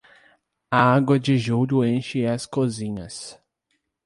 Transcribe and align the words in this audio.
A 0.71 0.79
água 0.95 1.19
de 1.19 1.37
julho 1.37 1.83
enche 1.85 2.25
as 2.25 2.47
cozinhas. 2.47 3.39